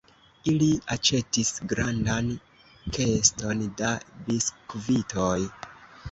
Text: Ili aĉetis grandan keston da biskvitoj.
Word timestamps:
Ili 0.51 0.67
aĉetis 0.93 1.49
grandan 1.73 2.31
keston 2.97 3.61
da 3.81 3.91
biskvitoj. 4.31 5.37